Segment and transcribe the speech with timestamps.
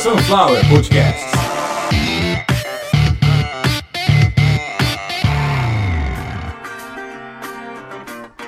[0.00, 1.29] Sunflower Podcast.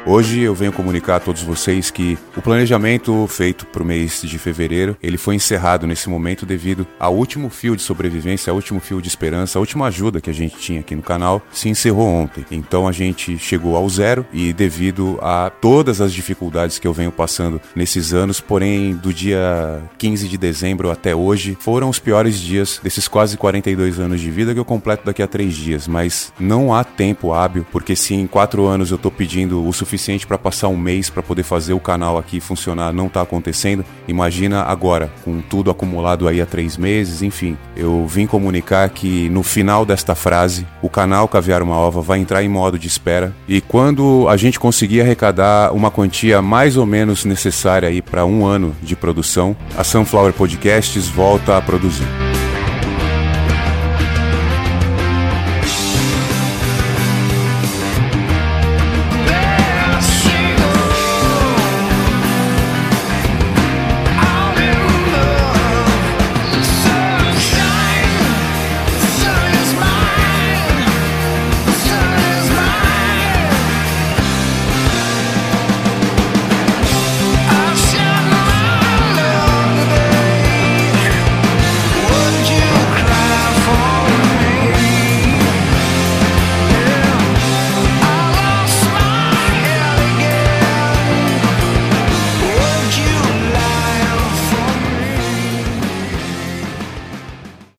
[0.04, 4.36] Hoje eu venho comunicar a todos vocês que o planejamento feito para o mês de
[4.36, 9.00] fevereiro, ele foi encerrado nesse momento devido ao último fio de sobrevivência, ao último fio
[9.00, 12.44] de esperança, a última ajuda que a gente tinha aqui no canal, se encerrou ontem.
[12.50, 17.12] Então a gente chegou ao zero e devido a todas as dificuldades que eu venho
[17.12, 22.80] passando nesses anos, porém do dia 15 de dezembro até hoje, foram os piores dias
[22.82, 26.74] desses quase 42 anos de vida que eu completo daqui a três dias, mas não
[26.74, 30.38] há tempo hábil, porque se em quatro anos eu tô pedindo o suficiente suficiente para
[30.38, 33.84] passar um mês para poder fazer o canal aqui funcionar não está acontecendo.
[34.08, 37.58] Imagina agora, com tudo acumulado aí há três meses, enfim.
[37.76, 42.42] Eu vim comunicar que no final desta frase, o canal Caviar uma Ova vai entrar
[42.42, 47.24] em modo de espera e quando a gente conseguir arrecadar uma quantia mais ou menos
[47.24, 52.31] necessária aí para um ano de produção, a Sunflower Podcasts volta a produzir.